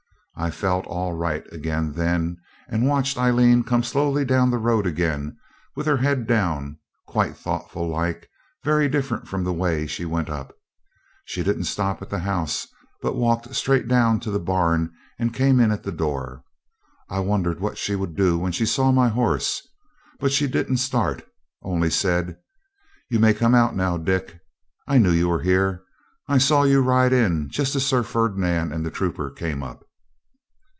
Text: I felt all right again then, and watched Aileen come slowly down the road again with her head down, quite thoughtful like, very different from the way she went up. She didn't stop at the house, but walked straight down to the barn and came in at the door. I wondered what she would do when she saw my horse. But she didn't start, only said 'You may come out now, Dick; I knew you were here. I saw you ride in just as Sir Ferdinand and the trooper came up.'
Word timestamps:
I 0.33 0.49
felt 0.49 0.87
all 0.87 1.13
right 1.13 1.43
again 1.53 1.91
then, 1.91 2.37
and 2.67 2.87
watched 2.87 3.15
Aileen 3.15 3.63
come 3.63 3.83
slowly 3.83 4.25
down 4.25 4.49
the 4.49 4.57
road 4.57 4.87
again 4.87 5.37
with 5.75 5.85
her 5.85 5.97
head 5.97 6.25
down, 6.25 6.79
quite 7.05 7.37
thoughtful 7.37 7.87
like, 7.87 8.27
very 8.63 8.89
different 8.89 9.27
from 9.27 9.43
the 9.43 9.53
way 9.53 9.85
she 9.85 10.03
went 10.03 10.31
up. 10.31 10.55
She 11.25 11.43
didn't 11.43 11.65
stop 11.65 12.01
at 12.01 12.09
the 12.09 12.19
house, 12.19 12.65
but 13.03 13.15
walked 13.15 13.53
straight 13.53 13.87
down 13.87 14.19
to 14.21 14.31
the 14.31 14.39
barn 14.39 14.91
and 15.19 15.33
came 15.33 15.59
in 15.59 15.69
at 15.69 15.83
the 15.83 15.91
door. 15.91 16.43
I 17.07 17.19
wondered 17.19 17.59
what 17.59 17.77
she 17.77 17.93
would 17.95 18.15
do 18.15 18.39
when 18.39 18.51
she 18.53 18.65
saw 18.65 18.91
my 18.91 19.09
horse. 19.09 19.67
But 20.19 20.31
she 20.31 20.47
didn't 20.47 20.77
start, 20.77 21.21
only 21.61 21.91
said 21.91 22.37
'You 23.11 23.19
may 23.19 23.35
come 23.35 23.53
out 23.53 23.75
now, 23.75 23.95
Dick; 23.97 24.39
I 24.87 24.97
knew 24.97 25.11
you 25.11 25.29
were 25.29 25.43
here. 25.43 25.83
I 26.27 26.39
saw 26.39 26.63
you 26.63 26.81
ride 26.81 27.13
in 27.13 27.47
just 27.51 27.75
as 27.75 27.85
Sir 27.85 28.01
Ferdinand 28.01 28.71
and 28.73 28.83
the 28.83 28.89
trooper 28.89 29.29
came 29.29 29.61
up.' 29.61 29.85